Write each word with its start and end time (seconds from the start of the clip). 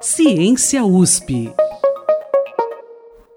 Ciência 0.00 0.84
USP. 0.84 1.52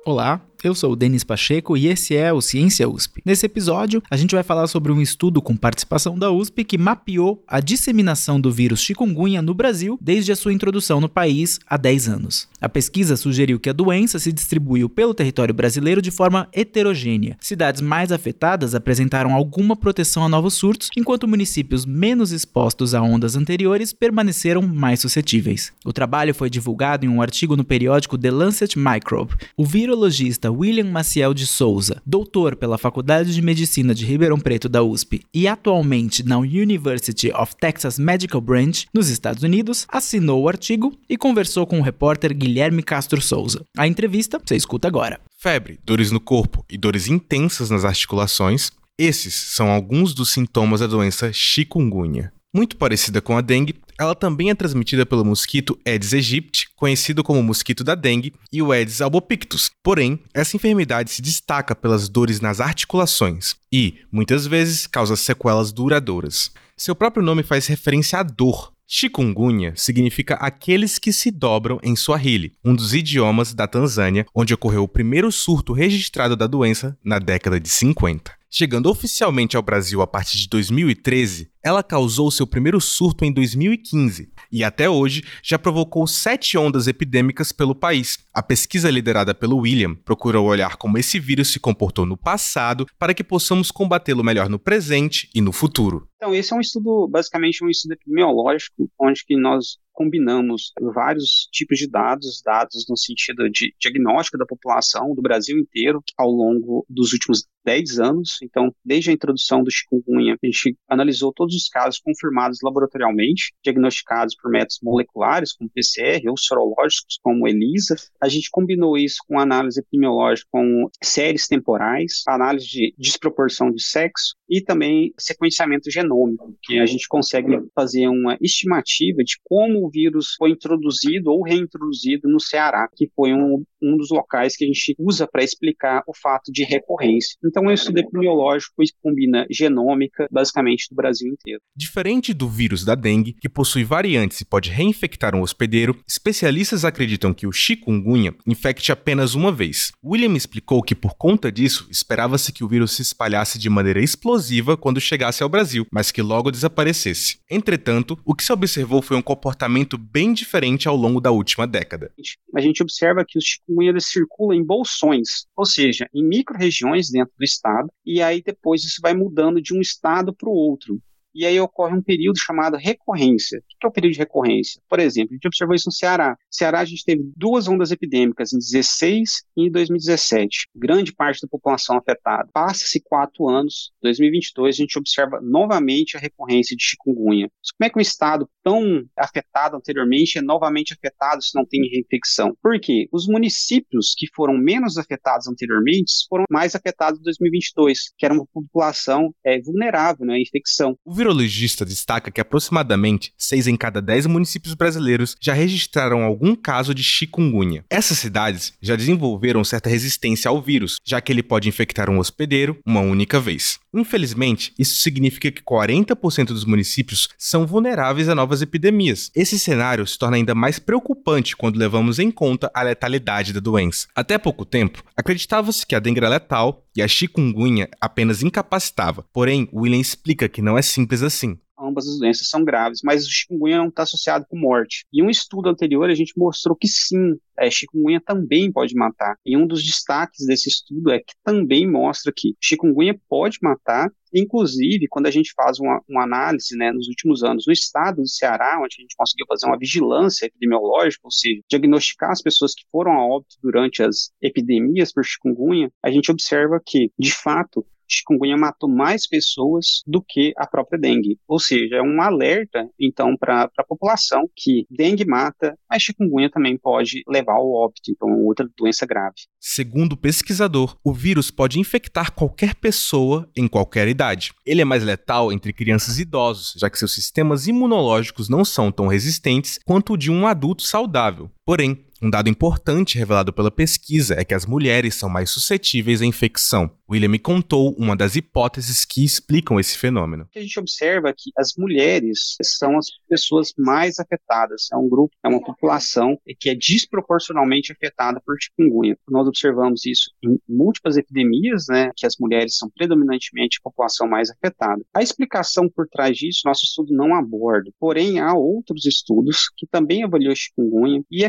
Olá, 0.06 0.42
eu 0.64 0.76
sou 0.76 0.94
o 0.94 0.96
Denis 0.96 1.24
Pacheco 1.24 1.78
e 1.78 1.88
esse 1.88 2.16
é 2.16 2.34
o 2.34 2.42
Ciência 2.42 2.88
USP. 2.90 3.22
Nesse 3.26 3.46
episódio, 3.46 4.04
a 4.10 4.18
gente 4.18 4.36
vai 4.36 4.44
falar 4.44 4.68
sobre 4.68 4.92
um 4.92 5.02
estudo 5.02 5.42
com 5.42 5.56
participação 5.56 6.18
da 6.18 6.32
USP 6.32 6.64
que 6.64 6.78
mapeou 6.78 7.44
a 7.48 7.60
disseminação 7.60 8.40
do 8.40 8.52
vírus 8.52 8.82
chikungunya 8.82 9.42
no 9.42 9.54
Brasil 9.54 9.98
desde 10.02 10.32
a 10.32 10.36
sua 10.36 10.54
introdução 10.54 11.00
no 11.00 11.08
país 11.08 11.60
há 11.66 11.78
10 11.78 12.10
anos. 12.10 12.48
A 12.60 12.68
pesquisa 12.68 13.16
sugeriu 13.16 13.60
que 13.60 13.70
a 13.70 13.74
doença 13.74 14.20
se 14.20 14.34
distribuiu 14.34 14.90
pelo 14.90 15.14
território 15.14 15.54
brasileiro 15.54 16.02
de 16.02 16.12
forma 16.12 16.48
heterogênea. 16.54 17.38
Cidades 17.40 17.82
mais 17.82 18.12
afetadas 18.12 18.76
apresentaram 18.76 19.34
alguma 19.34 19.76
proteção 19.76 20.24
a 20.26 20.30
novos 20.30 20.56
surtos, 20.56 20.90
enquanto 20.98 21.28
municípios 21.28 21.86
menos 21.86 22.32
expostos 22.32 22.94
a 22.94 23.02
ondas 23.02 23.36
anteriores 23.36 23.94
permaneceram 23.94 24.62
mais 24.62 25.00
suscetíveis. 25.00 25.72
O 25.86 25.94
trabalho 25.94 26.36
foi 26.36 26.50
divulgado 26.50 27.06
em 27.06 27.10
um 27.10 27.22
artigo 27.22 27.56
no 27.56 27.64
periódico 27.64 28.18
The 28.18 28.32
Lancet 28.32 28.78
Microbe. 28.78 29.36
O 29.56 29.66
virologista 29.66 30.49
William 30.52 30.92
Maciel 30.92 31.34
de 31.34 31.46
Souza, 31.46 32.02
doutor 32.06 32.56
pela 32.56 32.78
Faculdade 32.78 33.34
de 33.34 33.42
Medicina 33.42 33.94
de 33.94 34.06
Ribeirão 34.06 34.40
Preto 34.40 34.70
da 34.70 34.84
USP 34.84 35.22
e 35.34 35.48
atualmente 35.48 36.24
na 36.24 36.38
University 36.38 37.32
of 37.34 37.56
Texas 37.56 37.98
Medical 38.00 38.42
Branch, 38.42 38.86
nos 38.94 39.10
Estados 39.10 39.44
Unidos, 39.44 39.86
assinou 39.90 40.44
o 40.44 40.50
artigo 40.50 40.94
e 41.10 41.18
conversou 41.18 41.66
com 41.66 41.80
o 41.80 41.84
repórter 41.84 42.36
Guilherme 42.36 42.84
Castro 42.84 43.22
Souza. 43.22 43.64
A 43.78 43.88
entrevista 43.88 44.42
você 44.44 44.56
escuta 44.56 44.88
agora. 44.88 45.20
Febre, 45.38 45.80
dores 45.86 46.12
no 46.12 46.20
corpo 46.20 46.66
e 46.70 46.78
dores 46.78 47.08
intensas 47.08 47.70
nas 47.70 47.86
articulações, 47.86 48.72
esses 48.98 49.34
são 49.34 49.70
alguns 49.70 50.14
dos 50.14 50.34
sintomas 50.34 50.82
da 50.82 50.88
doença 50.88 51.32
chikungunya. 51.32 52.34
Muito 52.54 52.76
parecida 52.76 53.22
com 53.22 53.38
a 53.38 53.42
dengue, 53.42 53.76
ela 54.00 54.16
também 54.16 54.50
é 54.50 54.56
transmitida 54.56 55.06
pelo 55.06 55.26
mosquito 55.26 55.78
Aedes 55.86 56.14
aegypti, 56.14 56.70
conhecido 56.76 57.22
como 57.24 57.44
mosquito 57.44 57.84
da 57.84 57.94
dengue, 57.94 58.34
e 58.52 58.62
o 58.62 58.72
Aedes 58.72 59.02
albopictus. 59.02 59.70
Porém, 59.84 60.20
essa 60.34 60.56
enfermidade 60.56 61.12
se 61.12 61.22
destaca 61.22 61.76
pelas 61.76 62.08
dores 62.08 62.40
nas 62.40 62.62
articulações 62.62 63.56
e, 63.72 64.00
muitas 64.10 64.48
vezes, 64.48 64.88
causa 64.88 65.18
sequelas 65.18 65.74
duradouras. 65.74 66.52
Seu 66.78 66.96
próprio 66.96 67.22
nome 67.22 67.44
faz 67.44 67.68
referência 67.68 68.20
à 68.20 68.24
dor, 68.24 68.72
Chikungunya 68.92 69.74
significa 69.76 70.34
aqueles 70.36 70.98
que 70.98 71.14
se 71.14 71.30
dobram 71.30 71.80
em 71.84 71.96
Swahili, 71.96 72.54
um 72.66 72.74
dos 72.74 72.96
idiomas 72.96 73.54
da 73.54 73.68
Tanzânia, 73.68 74.26
onde 74.34 74.52
ocorreu 74.52 74.82
o 74.82 74.88
primeiro 74.88 75.32
surto 75.32 75.74
registrado 75.74 76.36
da 76.36 76.48
doença 76.48 76.98
na 77.06 77.20
década 77.20 77.60
de 77.60 77.70
50. 77.70 78.34
Chegando 78.50 78.90
oficialmente 78.90 79.56
ao 79.56 79.62
Brasil 79.62 80.02
a 80.02 80.08
partir 80.08 80.40
de 80.40 80.50
2013, 80.50 81.52
ela 81.64 81.84
causou 81.84 82.32
seu 82.32 82.48
primeiro 82.48 82.80
surto 82.80 83.26
em 83.26 83.34
2015 83.34 84.32
e 84.52 84.64
até 84.64 84.90
hoje 84.90 85.24
já 85.44 85.60
provocou 85.60 86.08
sete 86.08 86.58
ondas 86.58 86.88
epidêmicas 86.88 87.52
pelo 87.52 87.76
país. 87.76 88.18
A 88.34 88.42
pesquisa 88.42 88.90
liderada 88.90 89.34
pelo 89.34 89.58
William 89.58 89.96
procurou 89.96 90.48
olhar 90.48 90.78
como 90.78 90.98
esse 90.98 91.20
vírus 91.20 91.52
se 91.52 91.60
comportou 91.60 92.06
no 92.06 92.18
passado 92.18 92.86
para 92.98 93.14
que 93.14 93.24
possamos 93.24 93.72
combatê-lo 93.72 94.24
melhor 94.24 94.50
no 94.50 94.60
presente 94.60 95.30
e 95.36 95.42
no 95.42 95.52
futuro. 95.52 96.08
Então, 96.16 96.36
esse 96.36 96.54
é 96.54 96.56
um 96.56 96.60
estudo, 96.60 97.08
basicamente 97.08 97.64
um 97.64 97.70
estudo 97.70 97.94
epidemiológico, 97.94 98.90
onde 99.00 99.24
que 99.26 99.38
nós 99.38 99.78
combinamos 99.94 100.72
vários 100.94 101.50
tipos 101.52 101.78
de 101.78 101.86
dados, 101.86 102.42
dados 102.44 102.86
no 102.90 102.98
sentido 102.98 103.50
de 103.50 103.74
diagnóstico 103.78 104.38
da 104.38 104.46
população 104.46 105.14
do 105.14 105.22
Brasil 105.22 105.58
inteiro 105.58 106.02
ao 106.18 106.30
longo 106.30 106.86
dos 106.90 107.12
últimos 107.12 107.46
10 107.66 108.00
anos. 108.00 108.38
Então, 108.42 108.74
desde 108.84 109.10
a 109.10 109.14
introdução 109.14 109.62
do 109.62 109.70
chikungunya, 109.70 110.38
a 110.42 110.46
gente 110.46 110.78
analisou 110.90 111.34
todos 111.34 111.49
os 111.56 111.68
casos 111.70 112.00
confirmados 112.00 112.60
laboratorialmente, 112.64 113.54
diagnosticados 113.64 114.36
por 114.36 114.52
métodos 114.52 114.80
moleculares, 114.82 115.54
como 115.54 115.70
PCR, 115.70 116.28
ou 116.30 116.38
sorológicos, 116.38 117.20
como 117.22 117.48
ELISA. 117.48 117.96
A 118.22 118.28
gente 118.28 118.50
combinou 118.52 118.98
isso 118.98 119.18
com 119.28 119.40
análise 119.40 119.80
epidemiológica 119.80 120.48
com 120.52 120.90
séries 121.04 121.48
temporais, 121.48 122.24
análise 122.28 122.68
de 122.68 122.96
desproporção 122.98 123.72
de 123.72 123.82
sexo 123.82 124.36
e 124.50 124.62
também 124.62 125.14
sequenciamento 125.18 125.92
genômico, 125.92 126.56
que 126.64 126.80
a 126.80 126.86
gente 126.86 127.08
consegue 127.08 127.60
fazer 127.76 128.08
uma 128.08 128.38
estimativa 128.42 129.24
de 129.24 129.38
como 129.44 129.86
o 129.86 129.90
vírus 129.90 130.34
foi 130.38 130.52
introduzido 130.52 131.30
ou 131.30 131.44
reintroduzido 131.44 132.28
no 132.28 132.40
Ceará, 132.40 132.90
que 132.96 133.08
foi 133.16 133.34
um, 133.34 133.64
um 133.82 133.96
dos 133.96 134.10
locais 134.10 134.58
que 134.58 134.64
a 134.64 134.68
gente 134.68 134.96
usa 134.98 135.28
para 135.28 135.44
explicar 135.44 136.04
o 136.08 136.14
fato 136.16 136.52
de 136.52 136.64
recorrência. 136.64 137.38
Então, 137.46 137.66
um 137.66 137.72
estudo 137.72 138.00
epidemiológico 138.00 138.82
combina 139.02 139.46
genômica, 139.52 140.28
basicamente, 140.32 140.88
do 140.90 140.96
Brasil 140.96 141.32
inteiro. 141.32 141.62
Diferente 141.76 142.34
do 142.34 142.48
vírus 142.48 142.84
da 142.84 142.96
dengue, 142.96 143.36
que 143.40 143.48
possui 143.48 143.84
variantes 143.84 144.42
e 144.42 144.46
pode 144.46 144.72
reinfectar 144.72 145.36
um 145.36 145.42
hospedeiro, 145.42 145.98
especialistas 146.08 146.84
acreditam 146.84 147.34
que 147.34 147.46
o 147.46 147.52
chikungunya 147.52 148.34
infecte 148.48 148.92
apenas 148.92 149.36
uma 149.36 149.52
vez. 149.52 149.92
William 150.04 150.36
explicou 150.36 150.82
que, 150.82 150.96
por 150.96 151.16
conta 151.16 151.52
disso, 151.52 151.88
esperava-se 151.92 152.52
que 152.52 152.64
o 152.64 152.68
vírus 152.68 152.94
se 152.94 153.02
espalhasse 153.02 153.60
de 153.60 153.70
maneira 153.70 154.02
explosiva 154.02 154.39
quando 154.78 155.02
chegasse 155.02 155.44
ao 155.44 155.50
Brasil, 155.50 155.86
mas 155.92 156.12
que 156.12 156.22
logo 156.22 156.52
desaparecesse. 156.52 157.40
Entretanto, 157.50 158.18
o 158.26 158.34
que 158.34 158.44
se 158.44 158.52
observou 158.54 159.02
foi 159.02 159.18
um 159.18 159.22
comportamento 159.22 159.98
bem 159.98 160.34
diferente 160.34 160.88
ao 160.88 160.96
longo 160.96 161.20
da 161.20 161.32
última 161.32 161.68
década. 161.68 162.12
A 162.56 162.62
gente 162.62 162.82
observa 162.82 163.26
que 163.28 163.38
os 163.38 163.46
chikungunya 163.46 164.00
circulam 164.00 164.58
em 164.58 164.64
bolsões, 164.64 165.46
ou 165.56 165.66
seja, 165.66 166.08
em 166.14 166.28
micro-regiões 166.28 167.10
dentro 167.10 167.34
do 167.38 167.44
estado, 167.44 167.90
e 168.06 168.22
aí 168.22 168.42
depois 168.42 168.84
isso 168.84 169.00
vai 169.02 169.14
mudando 169.14 169.62
de 169.62 169.74
um 169.74 169.82
estado 169.82 170.34
para 170.34 170.50
o 170.50 170.54
outro 170.54 171.00
e 171.34 171.46
aí 171.46 171.60
ocorre 171.60 171.96
um 171.96 172.02
período 172.02 172.38
chamado 172.40 172.78
recorrência. 172.78 173.60
O 173.60 173.80
que 173.80 173.86
é 173.86 173.88
o 173.88 173.92
período 173.92 174.14
de 174.14 174.20
recorrência? 174.20 174.82
Por 174.90 175.00
exemplo, 175.00 175.32
a 175.32 175.36
gente 175.36 175.48
observou 175.48 175.76
isso 175.76 175.88
no 175.88 175.94
Ceará. 175.94 176.30
No 176.32 176.36
Ceará, 176.50 176.80
a 176.80 176.86
gente 176.86 177.04
teve 177.04 177.24
duas 177.36 177.68
ondas 177.68 177.92
epidêmicas, 177.92 178.54
em 178.54 178.58
16 178.58 179.44
e 179.58 179.68
em 179.68 179.72
2017. 179.72 180.68
Grande 180.76 181.14
parte 181.14 181.42
da 181.42 181.48
população 181.48 181.98
afetada. 181.98 182.50
Passa-se 182.54 183.02
quatro 183.02 183.48
anos, 183.48 183.92
2022, 184.02 184.76
a 184.76 184.78
gente 184.78 184.98
observa 184.98 185.40
novamente 185.42 186.18
a 186.18 186.20
recorrência 186.20 186.76
de 186.76 186.84
chikungunya. 186.84 187.50
Como 187.78 187.88
é 187.88 187.90
que 187.90 187.98
um 187.98 188.02
estado 188.02 188.50
tão 188.64 189.04
afetado 189.18 189.78
anteriormente 189.78 190.38
é 190.38 190.42
novamente 190.42 190.94
afetado 190.94 191.42
se 191.42 191.56
não 191.56 191.66
tem 191.66 191.82
reinfecção? 191.90 192.56
Por 192.62 192.80
quê? 192.80 193.08
Os 193.12 193.28
municípios 193.28 194.14
que 194.18 194.28
foram 194.36 194.58
menos 194.58 194.98
afetados 194.98 195.48
anteriormente 195.48 196.12
foram 196.30 196.46
mais 196.50 196.76
afetados 196.76 197.20
em 197.20 197.24
2022, 197.24 198.14
que 198.18 198.26
era 198.26 198.34
uma 198.34 198.46
população 198.54 199.34
é, 199.46 199.62
vulnerável 199.62 200.26
né, 200.26 200.36
à 200.36 200.40
infecção. 200.40 200.98
Virologista 201.20 201.86
destaca 201.86 202.32
que 202.32 202.40
aproximadamente 202.40 203.34
6 203.38 203.68
em 203.68 203.76
cada 203.76 204.02
10 204.02 204.26
municípios 204.28 204.74
brasileiros 204.74 205.36
já 205.42 205.54
registraram 205.54 206.24
algum 206.24 206.56
caso 206.56 206.96
de 206.96 207.04
chikungunya. 207.04 207.84
Essas 207.90 208.20
cidades 208.20 208.72
já 208.82 208.96
desenvolveram 208.96 209.62
certa 209.66 209.90
resistência 209.90 210.48
ao 210.48 210.62
vírus, 210.62 210.96
já 211.06 211.20
que 211.20 211.30
ele 211.30 211.44
pode 211.44 211.68
infectar 211.68 212.10
um 212.10 212.20
hospedeiro 212.20 212.80
uma 212.86 213.02
única 213.02 213.38
vez. 213.38 213.80
Infelizmente, 213.94 214.72
isso 214.80 215.02
significa 215.02 215.52
que 215.52 215.62
40% 215.62 216.46
dos 216.46 216.64
municípios 216.64 217.28
são 217.38 217.68
vulneráveis 217.68 218.30
a 218.30 218.36
novas 218.36 218.62
epidemias. 218.62 219.30
Esse 219.36 219.60
cenário 219.60 220.08
se 220.08 220.18
torna 220.18 220.38
ainda 220.38 220.56
mais 220.56 220.80
preocupante 220.80 221.58
quando 221.58 221.78
levamos 221.78 222.18
em 222.18 222.32
conta 222.32 222.72
a 222.74 222.82
letalidade 222.82 223.52
da 223.52 223.60
doença. 223.60 224.08
Até 224.16 224.38
pouco 224.38 224.64
tempo, 224.64 225.04
acreditava-se 225.18 225.86
que 225.86 225.96
a 225.96 226.00
dengue 226.00 226.20
era 226.20 226.30
letal 226.30 226.86
e 226.96 227.02
a 227.02 227.08
chikungunya 227.08 227.90
apenas 228.00 228.42
incapacitava. 228.42 229.26
Porém, 229.34 229.70
William 229.74 230.00
explica 230.00 230.50
que 230.50 230.62
não 230.62 230.78
é 230.78 230.82
simples 230.82 231.24
assim 231.24 231.58
ambas 231.80 232.08
as 232.08 232.20
doenças 232.20 232.48
são 232.48 232.64
graves, 232.64 233.02
mas 233.04 233.26
o 233.26 233.32
chikungunya 233.32 233.78
não 233.78 233.88
está 233.88 234.04
associado 234.04 234.46
com 234.50 234.58
morte. 234.58 235.06
Em 235.14 235.24
um 235.24 235.30
estudo 235.30 235.70
anterior, 235.70 236.10
a 236.10 236.16
gente 236.16 236.34
mostrou 236.38 236.76
que 236.76 236.88
sim, 236.88 237.38
é, 237.58 237.70
chikungunya 237.70 238.22
também 238.22 238.72
pode 238.72 238.96
matar. 238.96 239.36
E 239.46 239.56
um 239.56 239.66
dos 239.66 239.84
destaques 239.84 240.46
desse 240.46 240.70
estudo 240.70 241.12
é 241.12 241.20
que 241.20 241.34
também 241.44 241.90
mostra 241.90 242.32
que 242.36 242.56
chikungunya 242.62 243.20
pode 243.28 243.58
matar, 243.62 244.12
inclusive 244.34 245.08
quando 245.10 245.28
a 245.28 245.32
gente 245.32 245.54
faz 245.56 245.80
uma, 245.80 246.02
uma 246.08 246.24
análise 246.24 246.76
né, 246.78 246.92
nos 246.92 247.08
últimos 247.08 247.44
anos 247.44 247.66
no 247.66 247.74
estado 247.74 248.22
do 248.22 248.28
Ceará, 248.28 248.80
onde 248.82 248.96
a 248.98 249.02
gente 249.02 249.16
conseguiu 249.16 249.46
fazer 249.48 249.66
uma 249.66 249.78
vigilância 249.78 250.46
epidemiológica, 250.46 251.22
ou 251.24 251.32
seja, 251.32 251.62
diagnosticar 251.70 252.32
as 252.32 252.42
pessoas 252.42 252.74
que 252.74 252.84
foram 252.92 253.12
a 253.14 253.26
óbito 253.26 253.56
durante 253.62 254.04
as 254.04 254.32
epidemias 254.42 255.12
por 255.12 255.24
chikungunya, 255.24 255.92
a 256.04 256.12
gente 256.12 256.32
observa 256.32 256.80
que, 256.86 257.12
de 257.18 257.32
fato, 257.32 257.86
chikungunya 258.10 258.58
matou 258.58 258.90
mais 258.90 259.28
pessoas 259.28 260.02
do 260.06 260.22
que 260.22 260.54
a 260.58 260.68
própria 260.68 261.00
dengue. 261.00 261.38
Ou 261.48 261.60
seja, 261.60 261.98
é 261.98 262.02
um 262.02 262.22
alerta, 262.22 262.90
então, 263.00 263.36
para 263.38 263.70
a 263.78 263.84
população 263.84 264.50
que 264.56 264.86
dengue 264.90 265.26
mata, 265.26 265.78
mas 265.90 266.04
chikungunya 266.04 266.50
também 266.50 266.78
pode 266.78 267.24
levar 267.28 267.54
ao 267.54 267.72
óbito, 267.72 268.12
então, 268.12 268.44
outra 268.46 268.68
doença 268.78 269.06
grave. 269.06 269.36
Segundo 269.60 270.14
o 270.14 270.18
pesquisador, 270.18 270.98
o 271.04 271.14
vírus 271.14 271.52
pode 271.52 271.80
infectar 271.80 272.34
qualquer 272.34 272.76
pessoa 272.76 273.50
em 273.56 273.68
qualquer 273.68 274.08
idade. 274.08 274.52
Ele 274.66 274.82
é 274.82 274.86
mais 274.86 275.04
letal 275.04 275.52
entre 275.52 275.74
crianças 275.74 276.18
e 276.18 276.24
idosos, 276.24 276.74
já 276.78 276.90
que 276.90 276.98
seus 276.98 277.14
sistemas 277.14 277.68
imunológicos 277.68 278.50
não 278.50 278.64
são 278.64 278.92
tão 278.92 279.08
resistentes 279.08 279.80
quanto 279.86 280.14
o 280.14 280.18
de 280.18 280.32
um 280.32 280.48
adulto 280.48 280.84
saudável. 280.84 281.50
Porém, 281.66 282.04
Um 282.22 282.30
dado 282.30 282.50
importante 282.50 283.18
revelado 283.18 283.54
pela 283.54 283.72
pesquisa 283.72 284.36
é 284.38 284.44
que 284.44 284.54
as 284.54 284.66
mulheres 284.66 285.16
são 285.16 285.30
mais 285.30 285.50
suscetíveis 285.50 286.22
à 286.22 286.26
infecção. 286.26 286.92
William 287.10 287.30
me 287.30 287.40
contou 287.40 287.96
uma 287.98 288.16
das 288.16 288.36
hipóteses 288.36 289.06
que 289.06 289.24
explicam 289.24 289.80
esse 289.80 289.98
fenômeno. 289.98 290.48
A 290.54 290.60
gente 290.60 290.80
observa 290.80 291.34
que 291.36 291.50
as 291.58 291.74
mulheres 291.78 292.58
são 292.62 292.98
as 292.98 293.08
pessoas 293.28 293.74
mais 293.78 294.20
afetadas. 294.20 294.90
É 294.92 294.98
um 294.98 295.08
grupo, 295.08 295.34
é 295.44 295.48
uma 295.48 295.62
população 295.64 296.38
que 296.60 296.70
é 296.70 296.76
desproporcionalmente 296.76 297.92
afetada 297.92 298.42
por 298.46 298.58
chikungunya. 298.60 299.18
Nós 299.28 299.48
observamos 299.48 300.06
isso 300.06 300.30
em 300.44 300.60
múltiplas 300.68 301.16
epidemias, 301.16 301.86
né, 301.90 302.12
que 302.16 302.26
as 302.26 302.36
mulheres 302.38 302.78
são 302.78 302.90
predominantemente 302.90 303.80
a 303.80 303.90
população 303.90 304.28
mais 304.28 304.52
afetada. 304.52 305.02
A 305.16 305.24
explicação 305.24 305.90
por 305.90 306.08
trás 306.08 306.38
disso, 306.38 306.62
nosso 306.66 306.84
estudo 306.84 307.14
não 307.14 307.34
aborda. 307.34 307.90
Porém, 307.98 308.40
há 308.40 308.54
outros 308.54 309.06
estudos 309.06 309.70
que 309.78 309.88
também 309.88 310.24
avaliam 310.24 310.54
chikungunya 310.54 311.24
e 311.32 311.44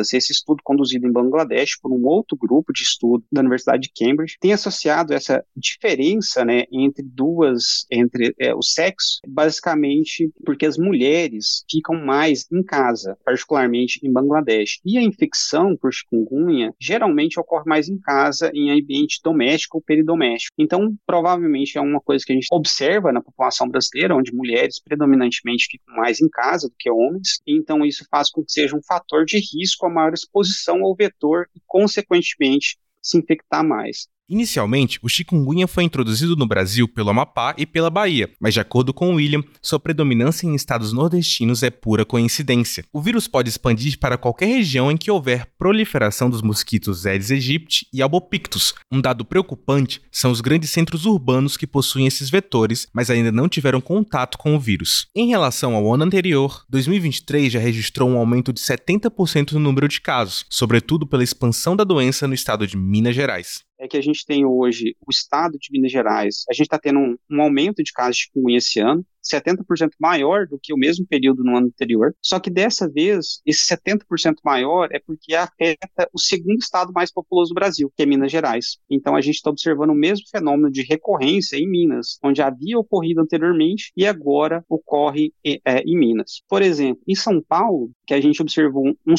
esse 0.00 0.32
estudo 0.32 0.62
conduzido 0.62 1.06
em 1.06 1.12
Bangladesh 1.12 1.78
por 1.80 1.92
um 1.92 2.06
outro 2.06 2.36
grupo 2.36 2.72
de 2.72 2.82
estudo 2.82 3.24
da 3.30 3.40
Universidade 3.40 3.82
de 3.82 3.92
Cambridge 3.94 4.36
tem 4.40 4.52
associado 4.52 5.12
essa 5.12 5.44
diferença, 5.56 6.44
né, 6.44 6.64
entre 6.72 7.02
duas, 7.02 7.86
entre 7.90 8.34
é, 8.38 8.54
o 8.54 8.62
sexo, 8.62 9.20
basicamente 9.26 10.30
porque 10.44 10.66
as 10.66 10.78
mulheres 10.78 11.64
ficam 11.70 11.94
mais 11.94 12.46
em 12.52 12.62
casa, 12.62 13.16
particularmente 13.24 14.00
em 14.02 14.12
Bangladesh. 14.12 14.80
E 14.84 14.98
a 14.98 15.02
infecção 15.02 15.76
por 15.76 15.92
chikungunya 15.92 16.72
geralmente 16.80 17.38
ocorre 17.38 17.64
mais 17.66 17.88
em 17.88 17.98
casa, 17.98 18.50
em 18.54 18.70
ambiente 18.70 19.20
doméstico 19.22 19.78
ou 19.78 19.82
peridoméstico. 19.82 20.54
Então, 20.58 20.94
provavelmente 21.06 21.76
é 21.76 21.80
uma 21.80 22.00
coisa 22.00 22.24
que 22.24 22.32
a 22.32 22.34
gente 22.34 22.48
observa 22.52 23.12
na 23.12 23.22
população 23.22 23.68
brasileira, 23.68 24.16
onde 24.16 24.34
mulheres 24.34 24.80
predominantemente 24.80 25.66
ficam 25.70 25.96
mais 25.96 26.20
em 26.20 26.28
casa 26.28 26.68
do 26.68 26.74
que 26.78 26.90
homens. 26.90 27.40
Então, 27.46 27.84
isso 27.84 28.04
faz 28.10 28.30
com 28.30 28.44
que 28.44 28.52
seja 28.52 28.76
um 28.76 28.82
fator 28.82 29.24
de 29.24 29.38
risco 29.38 29.86
a 29.88 29.92
maior 29.92 30.14
exposição 30.14 30.82
ao 30.84 30.94
vetor 30.94 31.48
e, 31.54 31.60
consequentemente, 31.66 32.78
se 33.02 33.18
infectar 33.18 33.64
mais. 33.64 34.08
Inicialmente, 34.28 34.98
o 35.02 35.08
chikungunya 35.08 35.66
foi 35.66 35.84
introduzido 35.84 36.36
no 36.36 36.46
Brasil 36.46 36.86
pelo 36.86 37.08
Amapá 37.08 37.54
e 37.56 37.64
pela 37.64 37.88
Bahia, 37.88 38.30
mas 38.38 38.52
de 38.52 38.60
acordo 38.60 38.92
com 38.92 39.14
William, 39.14 39.42
sua 39.62 39.80
predominância 39.80 40.46
em 40.46 40.54
estados 40.54 40.92
nordestinos 40.92 41.62
é 41.62 41.70
pura 41.70 42.04
coincidência. 42.04 42.84
O 42.92 43.00
vírus 43.00 43.26
pode 43.26 43.48
expandir 43.48 43.98
para 43.98 44.18
qualquer 44.18 44.46
região 44.46 44.90
em 44.90 44.98
que 44.98 45.10
houver 45.10 45.48
proliferação 45.58 46.28
dos 46.28 46.42
mosquitos 46.42 47.06
Aedes 47.06 47.30
aegypti 47.30 47.86
e 47.90 48.02
Albopictus. 48.02 48.74
Um 48.92 49.00
dado 49.00 49.24
preocupante 49.24 50.02
são 50.12 50.30
os 50.30 50.42
grandes 50.42 50.68
centros 50.68 51.06
urbanos 51.06 51.56
que 51.56 51.66
possuem 51.66 52.06
esses 52.06 52.28
vetores, 52.28 52.86
mas 52.92 53.08
ainda 53.08 53.32
não 53.32 53.48
tiveram 53.48 53.80
contato 53.80 54.36
com 54.36 54.54
o 54.54 54.60
vírus. 54.60 55.06
Em 55.16 55.28
relação 55.28 55.74
ao 55.74 55.94
ano 55.94 56.04
anterior, 56.04 56.64
2023 56.68 57.50
já 57.50 57.58
registrou 57.58 58.10
um 58.10 58.18
aumento 58.18 58.52
de 58.52 58.60
70% 58.60 59.52
no 59.52 59.60
número 59.60 59.88
de 59.88 60.02
casos, 60.02 60.44
sobretudo 60.50 61.06
pela 61.06 61.24
expansão 61.24 61.74
da 61.74 61.84
doença 61.84 62.28
no 62.28 62.34
estado 62.34 62.66
de 62.66 62.76
Minas 62.76 63.14
Gerais 63.14 63.66
é 63.78 63.88
que 63.88 63.96
a 63.96 64.02
gente 64.02 64.24
tem 64.26 64.44
hoje 64.44 64.96
o 65.06 65.10
estado 65.10 65.56
de 65.58 65.68
Minas 65.70 65.92
Gerais, 65.92 66.44
a 66.50 66.52
gente 66.52 66.62
está 66.62 66.78
tendo 66.78 66.98
um, 66.98 67.16
um, 67.30 67.42
aumento 67.42 67.82
de 67.82 67.92
casos 67.92 68.16
de 68.16 68.22
chikungunya 68.24 68.58
esse 68.58 68.80
ano, 68.80 69.04
70% 69.22 69.90
maior 70.00 70.46
do 70.46 70.58
que 70.60 70.72
o 70.72 70.76
mesmo 70.76 71.06
período 71.06 71.44
no 71.44 71.56
ano 71.56 71.66
anterior. 71.66 72.14
Só 72.22 72.40
que 72.40 72.50
dessa 72.50 72.90
vez, 72.90 73.40
esse 73.44 73.66
70% 73.66 74.36
maior 74.42 74.88
é 74.90 74.98
porque 74.98 75.34
afeta 75.34 76.08
o 76.12 76.18
segundo 76.18 76.58
estado 76.58 76.92
mais 76.92 77.12
populoso 77.12 77.50
do 77.50 77.54
Brasil, 77.54 77.92
que 77.94 78.02
é 78.02 78.06
Minas 78.06 78.32
Gerais. 78.32 78.78
Então 78.88 79.14
a 79.14 79.20
gente 79.20 79.36
está 79.36 79.50
observando 79.50 79.90
o 79.90 79.94
mesmo 79.94 80.26
fenômeno 80.30 80.70
de 80.70 80.82
recorrência 80.82 81.56
em 81.56 81.68
Minas, 81.68 82.18
onde 82.22 82.40
havia 82.40 82.78
ocorrido 82.78 83.20
anteriormente 83.20 83.92
e 83.96 84.06
agora 84.06 84.64
ocorre 84.68 85.32
é, 85.44 85.80
em 85.82 85.98
Minas. 85.98 86.42
Por 86.48 86.62
exemplo, 86.62 87.02
em 87.06 87.14
São 87.14 87.42
Paulo, 87.42 87.90
que 88.06 88.14
a 88.14 88.20
gente 88.20 88.40
observou 88.40 88.86
um, 88.86 88.94
um 89.06 89.16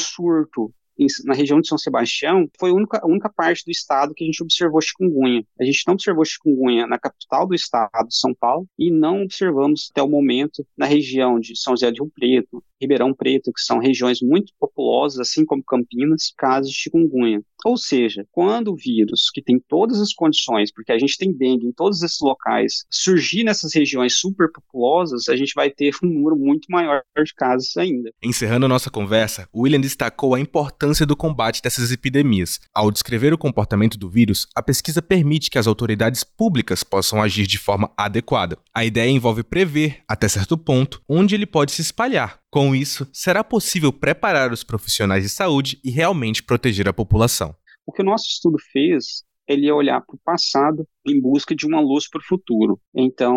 surto 1.08 1.28
na 1.28 1.34
região 1.34 1.62
de 1.62 1.68
São 1.68 1.78
Sebastião, 1.78 2.50
foi 2.60 2.72
a 2.72 2.74
única, 2.74 3.00
a 3.02 3.08
única 3.08 3.30
parte 3.30 3.64
do 3.64 3.72
estado 3.72 4.14
que 4.14 4.24
a 4.24 4.28
gente 4.28 4.42
observou 4.42 4.82
chikungunya. 4.82 5.46
A 5.60 5.64
gente 5.64 5.84
não 5.86 5.94
observou 5.94 6.26
chikungunya 6.26 6.88
na 6.88 6.98
capital 6.98 7.48
do 7.48 7.56
estado, 7.56 8.08
São 8.10 8.34
Paulo, 8.34 8.68
e 8.78 8.92
não 8.92 9.24
observamos 9.24 9.90
até 9.92 10.02
o 10.02 10.10
momento 10.10 10.66
na 10.78 10.86
região 10.86 11.40
de 11.40 11.58
São 11.58 11.74
José 11.74 11.92
do 11.92 12.04
Rio 12.04 12.12
Preto, 12.14 12.64
Ribeirão 12.82 13.14
Preto, 13.14 13.52
que 13.52 13.62
são 13.62 13.78
regiões 13.78 14.20
muito 14.22 14.54
populosas, 14.60 15.20
assim 15.20 15.46
como 15.46 15.64
Campinas, 15.64 16.34
casos 16.38 16.72
de 16.72 16.78
chikungunya. 16.78 17.42
Ou 17.66 17.76
seja, 17.76 18.26
quando 18.32 18.72
o 18.72 18.76
vírus, 18.76 19.30
que 19.34 19.42
tem 19.42 19.60
todas 19.60 20.00
as 20.00 20.14
condições, 20.14 20.72
porque 20.72 20.94
a 20.94 20.98
gente 20.98 21.18
tem 21.18 21.34
dengue 21.34 21.68
em 21.68 21.74
todos 21.74 22.02
esses 22.02 22.20
locais, 22.22 22.86
surgir 22.90 23.44
nessas 23.44 23.74
regiões 23.74 24.18
superpopulosas, 24.18 25.28
a 25.28 25.36
gente 25.36 25.54
vai 25.54 25.70
ter 25.70 25.94
um 26.02 26.08
número 26.08 26.38
muito 26.38 26.68
maior 26.70 27.04
de 27.22 27.34
casos 27.36 27.76
ainda. 27.76 28.14
Encerrando 28.24 28.66
a 28.66 28.70
nossa 28.70 28.90
conversa, 28.90 29.50
William 29.54 29.82
destacou 29.82 30.34
a 30.34 30.40
importância 30.40 30.89
do 31.06 31.16
combate 31.16 31.62
dessas 31.62 31.92
epidemias. 31.92 32.60
Ao 32.74 32.90
descrever 32.92 33.34
o 33.34 33.38
comportamento 33.38 33.98
do 33.98 34.10
vírus, 34.10 34.48
a 34.56 34.64
pesquisa 34.64 35.02
permite 35.02 35.50
que 35.50 35.60
as 35.60 35.68
autoridades 35.68 36.24
públicas 36.24 36.84
possam 36.84 37.22
agir 37.22 37.46
de 37.46 37.58
forma 37.58 37.92
adequada. 37.96 38.58
A 38.74 38.84
ideia 38.84 39.10
envolve 39.10 39.44
prever, 39.44 40.02
até 40.08 40.28
certo 40.28 40.58
ponto, 40.58 41.02
onde 41.08 41.36
ele 41.36 41.46
pode 41.46 41.72
se 41.72 41.82
espalhar, 41.82 42.40
com 42.52 42.76
isso, 42.76 43.08
será 43.14 43.44
possível 43.44 43.94
preparar 43.94 44.52
os 44.52 44.64
profissionais 44.64 45.24
de 45.24 45.30
saúde 45.30 45.80
e 45.84 45.92
realmente 45.92 46.42
proteger 46.42 46.88
a 46.88 46.94
população. 46.94 47.56
O 47.86 47.92
que 47.92 48.02
o 48.02 48.06
nosso 48.06 48.28
estudo 48.28 48.58
fez, 48.72 49.24
ele 49.48 49.68
é 49.68 49.74
olhar 49.74 50.02
para 50.02 50.16
o 50.16 50.20
passado 50.24 50.88
em 51.06 51.20
busca 51.22 51.56
de 51.56 51.66
uma 51.66 51.80
luz 51.80 52.10
para 52.10 52.20
o 52.20 52.24
futuro. 52.24 52.80
Então, 52.96 53.36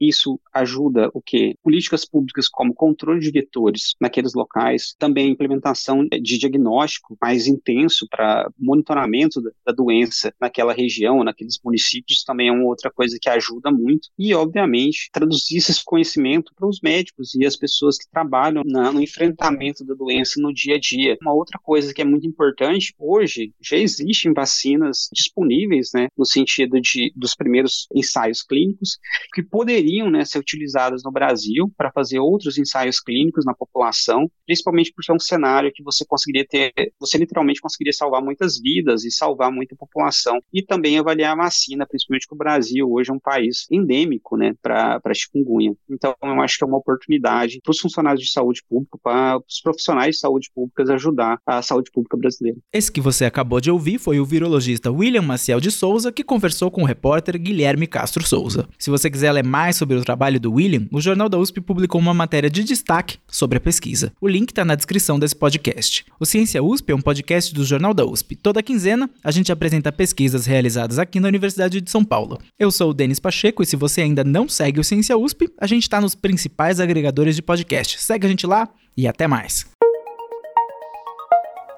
isso 0.00 0.40
ajuda 0.52 1.10
o 1.14 1.20
que? 1.20 1.56
Políticas 1.62 2.04
públicas 2.04 2.48
como 2.48 2.74
controle 2.74 3.20
de 3.20 3.30
vetores 3.30 3.94
naqueles 4.00 4.34
locais, 4.34 4.94
também 4.98 5.26
a 5.26 5.30
implementação 5.30 6.06
de 6.08 6.38
diagnóstico 6.38 7.16
mais 7.20 7.46
intenso 7.46 8.06
para 8.10 8.50
monitoramento 8.58 9.40
da, 9.40 9.50
da, 9.66 9.72
doença 9.72 10.32
naquela 10.40 10.72
região, 10.72 11.24
naqueles 11.24 11.58
municípios, 11.64 12.24
também 12.24 12.48
é 12.48 12.52
uma 12.52 12.64
outra 12.64 12.90
coisa 12.90 13.18
que 13.20 13.28
ajuda 13.28 13.70
muito. 13.70 14.08
E, 14.18 14.34
obviamente, 14.34 15.08
traduzir 15.12 15.58
esse 15.58 15.82
conhecimento 15.84 16.52
para 16.54 16.68
os 16.68 16.80
médicos 16.80 17.34
e 17.34 17.46
as 17.46 17.56
pessoas 17.56 17.96
que 17.96 18.08
trabalham 18.10 18.62
na, 18.64 18.92
no 18.92 19.02
enfrentamento 19.02 19.84
da 19.84 19.94
doença 19.94 20.40
no 20.40 20.52
dia 20.52 20.76
a 20.76 20.80
dia. 20.80 21.16
Uma 21.20 21.34
outra 21.34 21.58
coisa 21.62 21.92
que 21.92 22.02
é 22.02 22.04
muito 22.04 22.26
importante, 22.26 22.94
hoje 22.98 23.52
já 23.60 23.76
existem 23.76 24.32
vacinas 24.32 25.08
disponíveis, 25.12 25.90
né, 25.94 26.08
no 26.16 26.24
sentido 26.24 26.80
de 26.80 27.12
dos 27.14 27.34
primeiros 27.34 27.86
ensaios 27.94 28.42
clínicos, 28.42 28.98
que 29.32 29.42
poderiam 29.42 29.83
poderiam 29.84 30.10
né, 30.10 30.24
ser 30.24 30.38
utilizadas 30.38 31.02
no 31.04 31.12
Brasil 31.12 31.70
para 31.76 31.92
fazer 31.92 32.18
outros 32.18 32.56
ensaios 32.58 33.00
clínicos 33.00 33.44
na 33.44 33.54
população, 33.54 34.30
principalmente 34.46 34.92
por 34.92 35.04
ser 35.04 35.12
um 35.12 35.18
cenário 35.18 35.70
que 35.72 35.82
você 35.82 36.04
conseguiria 36.06 36.46
ter, 36.48 36.72
você 36.98 37.18
literalmente 37.18 37.60
conseguiria 37.60 37.92
salvar 37.92 38.22
muitas 38.22 38.58
vidas 38.58 39.04
e 39.04 39.10
salvar 39.10 39.52
muita 39.52 39.76
população. 39.76 40.40
E 40.52 40.62
também 40.62 40.98
avaliar 40.98 41.32
a 41.32 41.44
vacina, 41.44 41.86
principalmente 41.86 42.26
que 42.26 42.34
o 42.34 42.38
Brasil 42.38 42.90
hoje 42.90 43.10
é 43.10 43.14
um 43.14 43.20
país 43.20 43.66
endêmico 43.70 44.36
né, 44.36 44.54
para 44.62 45.00
chikungunya. 45.14 45.74
Então, 45.90 46.14
eu 46.22 46.40
acho 46.40 46.58
que 46.58 46.64
é 46.64 46.66
uma 46.66 46.78
oportunidade 46.78 47.60
para 47.62 47.70
os 47.70 47.78
funcionários 47.78 48.24
de 48.24 48.30
saúde 48.30 48.62
pública, 48.68 48.98
para 49.02 49.38
os 49.38 49.60
profissionais 49.60 50.14
de 50.14 50.20
saúde 50.20 50.50
pública 50.54 50.94
ajudar 50.94 51.38
a 51.44 51.60
saúde 51.60 51.90
pública 51.90 52.16
brasileira. 52.16 52.58
Esse 52.72 52.90
que 52.90 53.00
você 53.00 53.24
acabou 53.24 53.60
de 53.60 53.70
ouvir 53.70 53.98
foi 53.98 54.20
o 54.20 54.24
virologista 54.24 54.90
William 54.90 55.22
Maciel 55.22 55.60
de 55.60 55.70
Souza, 55.70 56.12
que 56.12 56.22
conversou 56.22 56.70
com 56.70 56.82
o 56.82 56.86
repórter 56.86 57.38
Guilherme 57.38 57.86
Castro 57.86 58.24
Souza. 58.24 58.68
Se 58.78 58.90
você 58.90 59.10
quiser 59.10 59.32
ler 59.32 59.44
mais 59.44 59.73
mais 59.74 59.76
sobre 59.76 59.96
o 59.96 60.04
trabalho 60.04 60.38
do 60.38 60.52
William, 60.52 60.86
o 60.92 61.00
Jornal 61.00 61.28
da 61.28 61.38
USP 61.38 61.60
publicou 61.60 62.00
uma 62.00 62.14
matéria 62.14 62.48
de 62.48 62.62
destaque 62.62 63.18
sobre 63.28 63.58
a 63.58 63.60
pesquisa. 63.60 64.12
O 64.20 64.28
link 64.28 64.50
está 64.50 64.64
na 64.64 64.74
descrição 64.74 65.18
desse 65.18 65.34
podcast. 65.34 66.04
O 66.18 66.24
Ciência 66.24 66.62
USP 66.62 66.92
é 66.92 66.94
um 66.94 67.00
podcast 67.00 67.52
do 67.52 67.64
Jornal 67.64 67.92
da 67.92 68.04
USP. 68.04 68.36
Toda 68.36 68.62
quinzena, 68.62 69.10
a 69.22 69.30
gente 69.30 69.50
apresenta 69.50 69.90
pesquisas 69.90 70.46
realizadas 70.46 70.98
aqui 70.98 71.18
na 71.18 71.28
Universidade 71.28 71.80
de 71.80 71.90
São 71.90 72.04
Paulo. 72.04 72.38
Eu 72.58 72.70
sou 72.70 72.90
o 72.90 72.94
Denis 72.94 73.18
Pacheco 73.18 73.62
e 73.62 73.66
se 73.66 73.76
você 73.76 74.02
ainda 74.02 74.22
não 74.22 74.48
segue 74.48 74.80
o 74.80 74.84
Ciência 74.84 75.16
USP, 75.18 75.48
a 75.58 75.66
gente 75.66 75.82
está 75.82 76.00
nos 76.00 76.14
principais 76.14 76.78
agregadores 76.78 77.34
de 77.34 77.42
podcast. 77.42 78.00
Segue 78.00 78.26
a 78.26 78.30
gente 78.30 78.46
lá 78.46 78.68
e 78.96 79.08
até 79.08 79.26
mais. 79.26 79.66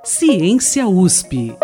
Ciência 0.04 0.86
USP. 0.86 1.56